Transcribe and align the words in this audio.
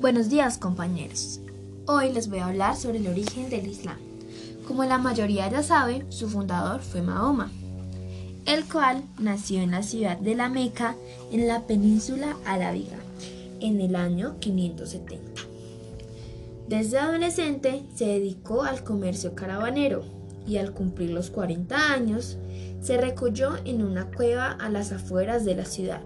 Buenos 0.00 0.30
días 0.30 0.56
compañeros. 0.56 1.40
Hoy 1.86 2.10
les 2.10 2.30
voy 2.30 2.38
a 2.38 2.46
hablar 2.46 2.74
sobre 2.74 2.96
el 2.96 3.06
origen 3.06 3.50
del 3.50 3.66
Islam. 3.66 3.98
Como 4.66 4.82
la 4.84 4.96
mayoría 4.96 5.50
ya 5.50 5.62
sabe, 5.62 6.06
su 6.08 6.30
fundador 6.30 6.80
fue 6.80 7.02
Mahoma, 7.02 7.52
el 8.46 8.64
cual 8.64 9.02
nació 9.18 9.60
en 9.60 9.72
la 9.72 9.82
ciudad 9.82 10.16
de 10.16 10.34
la 10.34 10.48
Meca 10.48 10.96
en 11.30 11.46
la 11.46 11.66
península 11.66 12.34
arábiga 12.46 12.96
en 13.60 13.78
el 13.82 13.94
año 13.94 14.36
570. 14.40 15.42
Desde 16.66 16.98
adolescente 16.98 17.82
se 17.94 18.06
dedicó 18.06 18.62
al 18.62 18.82
comercio 18.82 19.34
caravanero 19.34 20.02
y 20.46 20.56
al 20.56 20.72
cumplir 20.72 21.10
los 21.10 21.28
40 21.28 21.92
años 21.92 22.38
se 22.80 22.96
recogió 22.96 23.58
en 23.66 23.82
una 23.82 24.06
cueva 24.06 24.52
a 24.52 24.70
las 24.70 24.92
afueras 24.92 25.44
de 25.44 25.56
la 25.56 25.66
ciudad. 25.66 26.00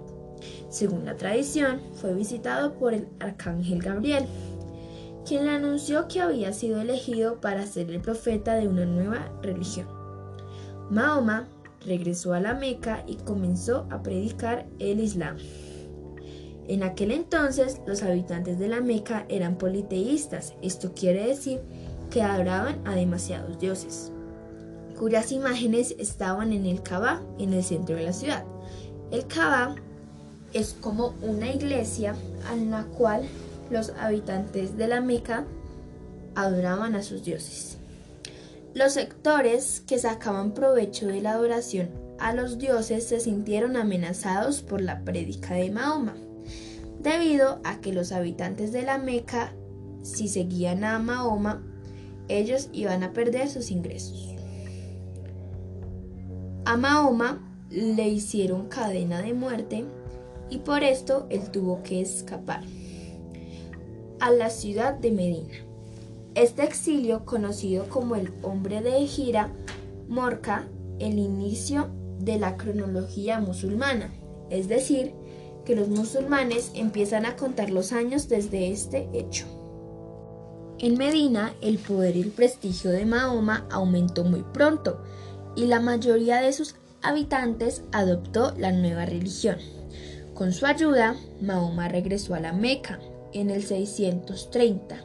Según 0.69 1.05
la 1.05 1.17
tradición, 1.17 1.81
fue 1.95 2.15
visitado 2.15 2.75
por 2.75 2.95
el 2.95 3.09
arcángel 3.21 3.81
Gabriel, 3.81 4.27
quien 5.27 5.47
le 5.47 5.53
anunció 5.53 6.09
que 6.09 6.21
había 6.21 6.53
sido 6.53 6.81
elegido 6.81 7.41
para 7.41 7.67
ser 7.67 7.91
el 7.91 8.01
profeta 8.01 8.55
de 8.55 8.69
una 8.69 8.85
nueva 8.85 9.33
religión. 9.43 9.87
Mahoma 10.91 11.49
regresó 11.81 12.35
a 12.35 12.41
la 12.41 12.55
Meca 12.55 13.05
y 13.07 13.17
comenzó 13.17 13.87
a 13.91 14.03
predicar 14.03 14.67
el 14.79 15.01
Islam. 15.01 15.37
En 16.67 16.83
aquel 16.83 17.11
entonces 17.11 17.81
los 17.87 18.03
habitantes 18.03 18.59
de 18.59 18.69
la 18.69 18.81
Meca 18.81 19.27
eran 19.29 19.59
politeístas, 19.59 20.55
esto 20.63 20.93
quiere 20.95 21.27
decir 21.27 21.61
que 22.11 22.23
adoraban 22.23 22.81
a 22.87 22.95
demasiados 22.95 23.59
dioses, 23.59 24.13
cuyas 24.99 25.33
imágenes 25.33 25.95
estaban 25.99 26.53
en 26.53 26.65
el 26.65 26.83
Kaaba, 26.83 27.23
en 27.39 27.53
el 27.53 27.63
centro 27.63 27.97
de 27.97 28.05
la 28.05 28.13
ciudad. 28.13 28.45
El 29.11 29.27
Kaaba 29.27 29.75
es 30.55 30.75
como 30.81 31.15
una 31.21 31.53
iglesia 31.53 32.15
en 32.53 32.71
la 32.71 32.85
cual 32.85 33.25
los 33.71 33.91
habitantes 34.01 34.77
de 34.77 34.87
la 34.87 35.01
Meca 35.01 35.45
adoraban 36.37 36.95
a 36.95 37.03
sus 37.03 37.25
dioses. 37.25 37.79
Los 38.73 38.95
sectores 38.95 39.83
que 39.87 39.99
sacaban 39.99 40.53
provecho 40.53 41.07
de 41.07 41.21
la 41.21 41.33
adoración 41.33 41.91
a 42.19 42.33
los 42.35 42.59
dioses 42.59 43.07
se 43.07 43.21
sintieron 43.21 43.77
amenazados 43.77 44.63
por 44.63 44.81
la 44.81 45.05
prédica 45.05 45.55
de 45.55 45.71
Mahoma, 45.71 46.15
debido 47.01 47.61
a 47.65 47.81
que 47.81 47.93
los 47.93 48.13
habitantes 48.13 48.73
de 48.73 48.83
la 48.83 48.99
Meca, 48.99 49.53
si 50.03 50.29
seguían 50.29 50.85
a 50.85 50.99
Mahoma, 50.99 51.63
ellos 52.29 52.69
iban 52.73 53.03
a 53.03 53.13
perder 53.13 53.49
sus 53.49 53.71
ingresos. 53.71 54.35
A 56.65 56.77
Mahoma 56.77 57.41
le 57.71 58.09
hicieron 58.09 58.69
cadena 58.69 59.21
de 59.21 59.35
muerte 59.35 59.85
y 60.51 60.59
por 60.59 60.83
esto 60.83 61.27
él 61.31 61.51
tuvo 61.51 61.83
que 61.83 62.01
escapar 62.01 62.63
a 64.21 64.31
la 64.31 64.51
ciudad 64.51 64.95
de 64.95 65.11
Medina. 65.11 65.55
Este 66.35 66.65
exilio, 66.65 67.25
conocido 67.25 67.89
como 67.89 68.17
el 68.17 68.33
hombre 68.43 68.81
de 68.81 69.07
gira, 69.07 69.53
marca 70.09 70.69
el 70.99 71.19
inicio 71.19 71.91
de 72.19 72.39
la 72.39 72.57
cronología 72.57 73.41
musulmana, 73.41 74.13
es 74.51 74.69
decir, 74.69 75.13
que 75.65 75.77
los 75.77 75.89
musulmanes 75.89 76.71
empiezan 76.75 77.27
a 77.27 77.37
contar 77.37 77.71
los 77.71 77.93
años 77.93 78.29
desde 78.29 78.71
este 78.71 79.09
hecho. 79.13 79.47
En 80.79 80.99
Medina, 80.99 81.55
el 81.61 81.79
poder 81.79 82.17
y 82.17 82.23
el 82.23 82.31
prestigio 82.31 82.91
de 82.91 83.07
Mahoma 83.07 83.67
aumentó 83.71 84.25
muy 84.25 84.43
pronto 84.43 85.03
y 85.57 85.67
la 85.67 85.81
mayoría 85.81 86.41
de 86.41 86.53
sus 86.53 86.75
habitantes 87.01 87.83
adoptó 87.93 88.53
la 88.59 88.73
nueva 88.73 89.07
religión. 89.07 89.57
Con 90.35 90.53
su 90.53 90.67
ayuda, 90.67 91.15
Mahoma 91.41 91.89
regresó 91.89 92.35
a 92.35 92.41
la 92.41 92.53
Meca 92.53 92.99
en 93.33 93.51
el 93.51 93.63
630. 93.63 94.97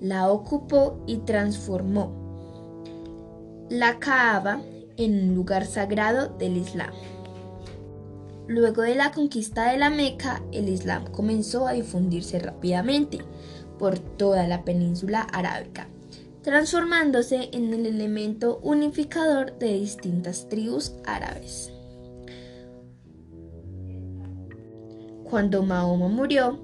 La 0.00 0.30
ocupó 0.30 1.02
y 1.06 1.18
transformó 1.18 2.22
la 3.70 3.98
Kaaba 3.98 4.60
en 4.98 5.30
un 5.30 5.34
lugar 5.34 5.64
sagrado 5.64 6.36
del 6.36 6.58
Islam. 6.58 6.92
Luego 8.46 8.82
de 8.82 8.94
la 8.94 9.12
conquista 9.12 9.70
de 9.70 9.78
la 9.78 9.88
Meca, 9.88 10.42
el 10.52 10.68
Islam 10.68 11.06
comenzó 11.12 11.66
a 11.66 11.72
difundirse 11.72 12.38
rápidamente 12.38 13.20
por 13.78 13.98
toda 13.98 14.46
la 14.46 14.64
península 14.64 15.22
arábica, 15.22 15.88
transformándose 16.42 17.48
en 17.52 17.72
el 17.72 17.86
elemento 17.86 18.60
unificador 18.62 19.58
de 19.58 19.78
distintas 19.78 20.50
tribus 20.50 20.92
árabes. 21.06 21.71
Cuando 25.32 25.62
Mahoma 25.62 26.08
murió, 26.08 26.58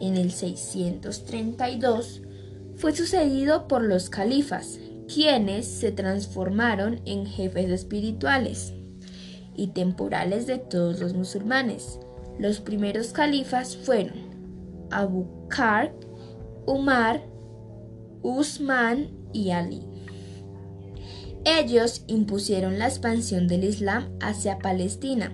en 0.00 0.16
el 0.16 0.32
632, 0.32 2.22
fue 2.74 2.96
sucedido 2.96 3.68
por 3.68 3.82
los 3.82 4.08
califas, 4.08 4.78
quienes 5.12 5.66
se 5.66 5.92
transformaron 5.92 7.02
en 7.04 7.26
jefes 7.26 7.68
espirituales 7.68 8.72
y 9.54 9.66
temporales 9.74 10.46
de 10.46 10.56
todos 10.56 11.00
los 11.00 11.12
musulmanes. 11.12 12.00
Los 12.38 12.60
primeros 12.60 13.08
califas 13.08 13.76
fueron 13.76 14.14
Abu 14.90 15.26
Bakr, 15.42 15.92
Umar, 16.64 17.22
Usman 18.22 19.10
y 19.34 19.50
Ali. 19.50 19.82
Ellos 21.44 22.04
impusieron 22.06 22.78
la 22.78 22.86
expansión 22.86 23.48
del 23.48 23.64
Islam 23.64 24.08
hacia 24.22 24.60
Palestina, 24.60 25.30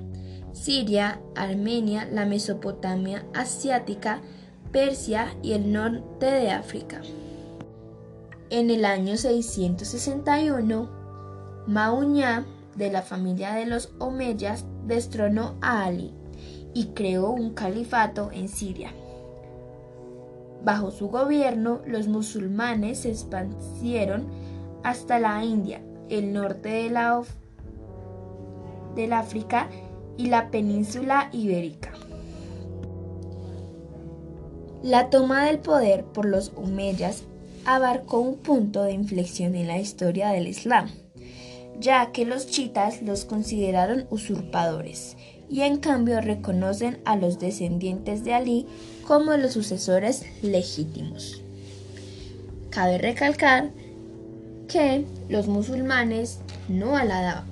Siria, 0.53 1.21
Armenia, 1.37 2.09
la 2.11 2.27
Mesopotamia 2.27 3.25
asiática, 3.34 4.21
Persia 4.72 5.34
y 5.43 5.53
el 5.53 5.72
norte 5.72 6.27
de 6.27 6.50
África. 6.50 7.03
En 8.50 8.71
el 8.71 8.84
año 8.84 9.16
661, 9.16 10.91
Mauñá, 11.66 12.47
de 12.75 12.91
la 12.91 13.03
familia 13.03 13.53
de 13.55 13.66
los 13.66 13.93
Omeyas, 13.99 14.65
destronó 14.87 15.56
a 15.61 15.84
Ali 15.84 16.15
y 16.75 16.87
creó 16.88 17.31
un 17.31 17.55
califato 17.55 18.31
en 18.32 18.49
Siria. 18.49 18.93
Bajo 20.65 20.91
su 20.91 21.09
gobierno, 21.09 21.81
los 21.87 22.09
musulmanes 22.09 23.00
se 23.00 23.11
expandieron 23.11 24.27
hasta 24.82 25.19
la 25.19 25.44
India, 25.44 25.81
el 26.09 26.32
norte 26.32 26.69
de 26.69 26.91
la 26.91 27.22
del 28.94 29.12
África 29.12 29.69
y 30.20 30.26
la 30.26 30.50
península 30.50 31.31
ibérica. 31.32 31.92
La 34.82 35.08
toma 35.08 35.47
del 35.47 35.60
poder 35.60 36.04
por 36.04 36.26
los 36.26 36.53
Umeyas 36.56 37.22
abarcó 37.64 38.20
un 38.20 38.36
punto 38.36 38.82
de 38.82 38.92
inflexión 38.92 39.54
en 39.54 39.66
la 39.66 39.78
historia 39.78 40.28
del 40.28 40.47
Islam, 40.47 40.91
ya 41.78 42.12
que 42.12 42.26
los 42.26 42.47
chitas 42.47 43.00
los 43.00 43.25
consideraron 43.25 44.06
usurpadores 44.10 45.16
y 45.48 45.62
en 45.62 45.78
cambio 45.78 46.20
reconocen 46.20 47.00
a 47.06 47.16
los 47.16 47.38
descendientes 47.38 48.22
de 48.22 48.34
Ali 48.34 48.66
como 49.06 49.37
los 49.38 49.54
sucesores 49.54 50.25
legítimos. 50.42 51.41
Cabe 52.69 52.98
recalcar 52.98 53.70
que 54.69 55.06
los 55.31 55.48
musulmanes 55.48 56.41
no 56.69 56.97
alaban 56.97 57.44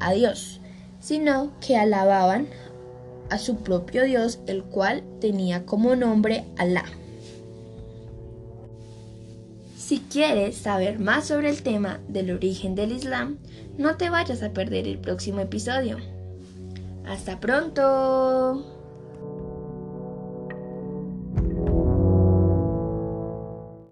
a 0.00 0.12
Dios, 0.12 0.59
sino 1.00 1.52
que 1.60 1.76
alababan 1.76 2.46
a 3.30 3.38
su 3.38 3.56
propio 3.58 4.04
Dios, 4.04 4.40
el 4.46 4.62
cual 4.64 5.02
tenía 5.20 5.64
como 5.64 5.96
nombre 5.96 6.44
Alá. 6.58 6.84
Si 9.76 10.00
quieres 10.00 10.56
saber 10.56 10.98
más 11.00 11.26
sobre 11.26 11.50
el 11.50 11.62
tema 11.62 12.00
del 12.06 12.30
origen 12.30 12.74
del 12.74 12.92
Islam, 12.92 13.38
no 13.76 13.96
te 13.96 14.10
vayas 14.10 14.42
a 14.42 14.52
perder 14.52 14.86
el 14.86 14.98
próximo 14.98 15.40
episodio. 15.40 15.96
Hasta 17.06 17.40
pronto. 17.40 18.79